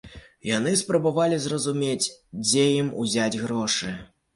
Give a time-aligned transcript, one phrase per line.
[0.57, 2.11] Яны спрабавалі зразумець,
[2.49, 3.99] дзе ім узяць грошы.